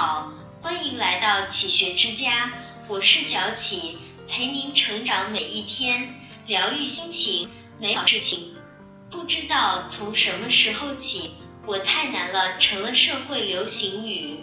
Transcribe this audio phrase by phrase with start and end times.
[0.00, 2.50] 好，欢迎来到启学之家，
[2.88, 6.14] 我是小启，陪您成长每一天，
[6.46, 8.54] 疗愈心情，美好事情。
[9.10, 11.32] 不知道从什么时候起，
[11.66, 14.40] 我太难了成了社会流行语。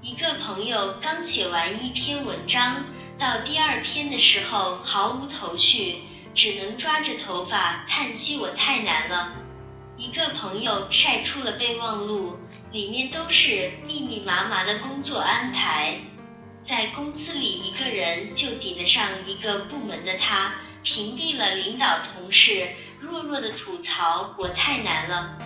[0.00, 2.84] 一个朋友刚写完一篇文章，
[3.18, 6.04] 到第二篇的时候毫无头绪，
[6.36, 9.32] 只能抓着头发叹息我太难了。
[9.96, 12.38] 一个朋友晒出了备忘录，
[12.74, 15.96] 里面都是密密麻麻的工作安排。
[16.64, 25.38] 在公司里，一个人就抵得上一个部门的他，屏蔽了领导同事，弱弱的吐槽我太难了。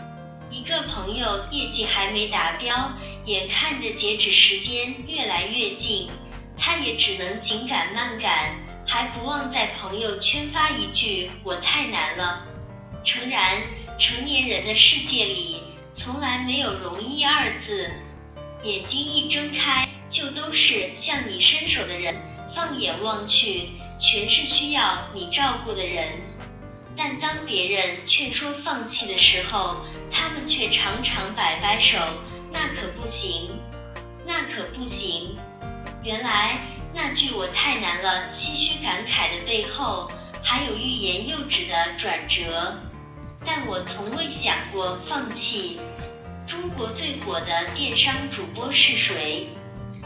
[0.51, 2.92] 一个朋友业绩还没达标，
[3.27, 6.09] 眼看着截止时间越来越近，
[6.56, 8.56] 他也只能紧赶慢赶，
[8.87, 12.46] 还不忘在朋友圈发一句我太难了。
[13.04, 13.62] 诚然。
[13.98, 15.57] 成年人的世界里，
[15.98, 17.91] 从来没有容易二字。
[18.63, 22.15] 眼睛一睁开，就都是向你伸手的人；
[22.55, 26.21] 放眼望去，全是需要你照顾的人。
[26.96, 31.99] 但当别人劝说放弃的时候，他们却常常摆摆手
[32.52, 33.59] ：“那可不行，
[34.24, 35.37] 那可不行。”
[36.05, 36.59] 原来
[36.95, 40.09] 那句“我太难了”唏嘘感慨的背后，
[40.45, 42.79] 还有欲言又止的转折。
[43.51, 45.80] 但我从未想过放弃。
[46.46, 49.49] 中国最火的电商主播是谁？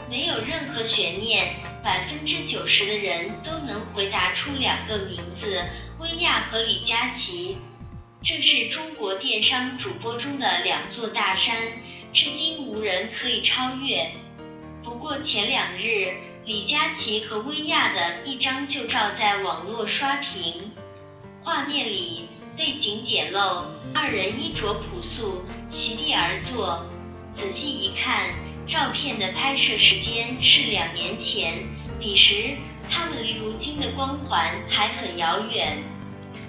[0.09, 5.61] 没有任何悬念，百分之九十的人都能回答出两个名字：
[5.99, 7.57] 薇娅和李佳琦。
[8.23, 11.57] 这是中国电商主播中的两座大山，
[12.13, 14.09] 至今无人可以超越。
[14.85, 16.13] 不过前两日，
[16.45, 20.71] 李佳琦和薇娅的一张旧照在网络刷屏，
[21.43, 22.29] 画面里。
[22.55, 23.63] 背景简陋，
[23.95, 26.85] 二人衣着朴素，席地而坐。
[27.31, 28.29] 仔细一看，
[28.67, 31.63] 照片的拍摄时间是两年前，
[31.99, 32.55] 彼时
[32.91, 35.81] 他们离如今的光环还很遥远。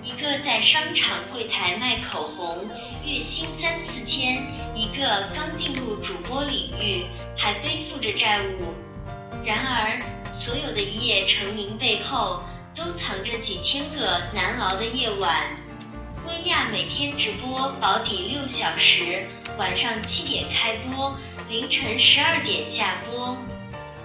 [0.03, 2.69] 一个在商场柜台卖口红，
[3.06, 4.43] 月薪三四千；
[4.75, 8.75] 一个刚进入主播领域，还背负着债务。
[9.43, 10.03] 然而，
[10.34, 12.43] 所有的一夜成名背后，
[12.75, 15.56] 都藏着几千个难熬的夜晚。
[16.27, 19.27] 薇娅每天直播保底六小时，
[19.59, 21.15] 晚上七点开播，
[21.51, 23.37] 凌晨十二点下播，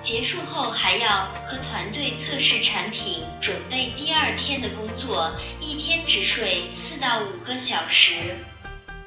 [0.02, 5.32] 结束后还要和团队测试产品，准备第二天的工作，
[5.62, 8.14] 一天只睡四到五个小时。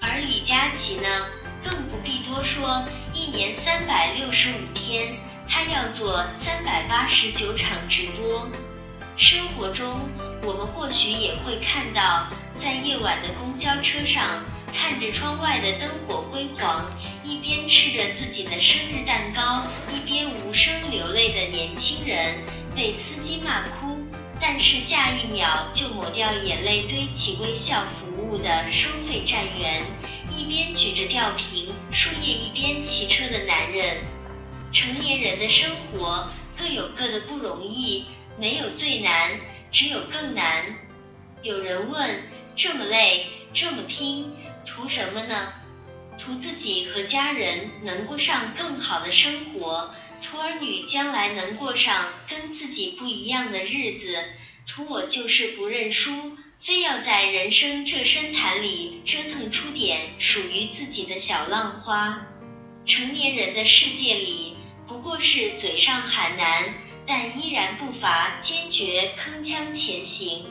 [0.01, 1.27] 而李佳琦呢，
[1.63, 5.15] 更不必多说，一年三百六十五天，
[5.47, 8.49] 他要做三百八十九场直播。
[9.19, 10.01] 生活中，
[10.43, 12.27] 我们或许也会看到。
[12.63, 14.41] 在夜晚的公交车上，
[14.73, 16.89] 看着窗外的灯火辉煌，
[17.25, 22.37] 一边吃着自己的生日蛋糕，一边无声流泪的年轻人，
[22.77, 23.99] 被司机骂哭，
[24.41, 29.83] 但是下一秒就抹掉眼泪，堆起微笑服务的收费站员，
[30.31, 33.97] 一边举着吊瓶输液一边骑车的男人。
[34.71, 38.07] 成年人的生活各有各的不容易，
[38.39, 39.33] 没有最难，
[39.73, 40.65] 只有更难。
[41.43, 42.21] 有人问。
[42.55, 44.31] 这么累，这么拼，
[44.67, 45.53] 图什么呢？
[46.19, 54.23] 图自己和家人能过上更好的生活，图儿女将来能过上跟自己不一样的日子，
[54.67, 62.27] 图我就是不认输，非要在人生这深潭里折腾出点属于自己的小浪花。
[62.85, 64.55] 成年人的世界里，
[64.87, 66.75] 不过是嘴上喊难，
[67.07, 70.45] 但依然不乏坚决，铿锵前行。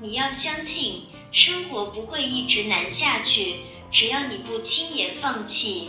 [0.00, 1.06] 你要相信。
[1.32, 3.56] 生活不会一直难下去，
[3.90, 5.88] 只要你不轻言放弃。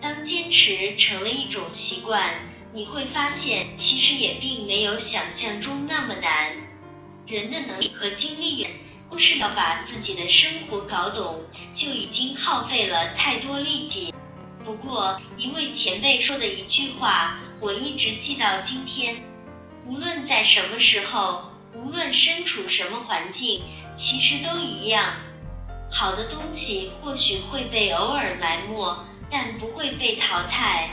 [0.00, 2.34] 当坚持成了一种习惯，
[2.72, 6.56] 你会发现其实也并没有想象中那么难。
[7.26, 8.66] 人的能力和精力
[9.10, 11.42] 不是要把自己的生活搞懂，
[11.74, 14.14] 就已经耗费了太多力气。
[14.64, 19.22] 不过，一位前辈说的一句话，我一直记到今天：
[19.86, 23.60] 无论在什么时候，无论身处什么环境。
[23.98, 25.16] 其实都一样，
[25.90, 28.96] 好的东西或许会被偶尔埋没，
[29.28, 30.90] 但不会被淘汰。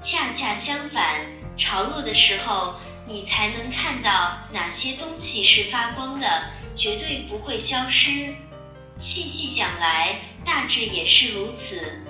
[0.00, 1.26] 恰恰相反，
[1.58, 2.76] 潮落的时候，
[3.06, 6.44] 你才能看到哪些东西是发光的，
[6.74, 8.34] 绝对不会消失。
[8.96, 12.00] 细细想来，大致也是如此。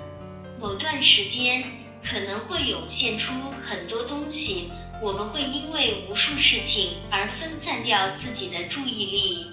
[0.61, 1.61] 某段时间
[2.01, 9.45] 可能会涌现出很多东西，我们会因为无数事情而分散掉自己的注意力。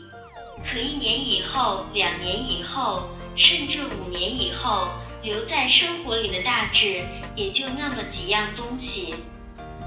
[0.64, 4.88] 可一年以后、两年以后，甚至五年以后，
[5.22, 9.14] 留在生活里的大致也就那么几样东西。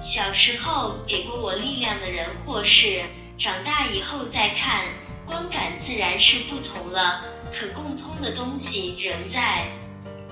[0.01, 3.03] 小时候给过我力量的人或事，
[3.37, 4.85] 长大以后再看，
[5.25, 7.23] 观感自然是不同了。
[7.53, 9.67] 可共通的东西仍在，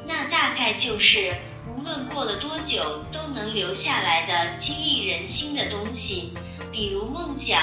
[0.07, 1.35] 那大概就是
[1.68, 6.33] 无论过了多久都能留下来的激励人心的东西，
[6.71, 7.62] 比如梦想，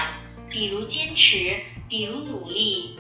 [0.51, 2.99] 比如坚持，比如努力。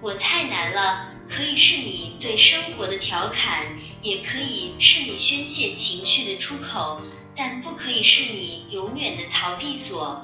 [0.00, 7.00] 我太难了，可以是你对生活的调侃，也可以是你宣泄情绪的出口。
[7.36, 10.22] 但不可以是你永远的逃避所。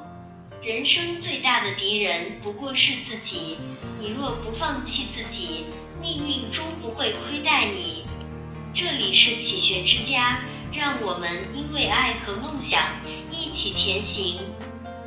[0.63, 3.57] 人生最大的敌人不过是自己。
[4.01, 5.67] 你若不放弃自己，
[6.03, 8.05] 命运终不会亏待你。
[8.75, 10.41] 这里是启学之家，
[10.73, 12.83] 让我们因为爱和梦想
[13.31, 14.41] 一起前行。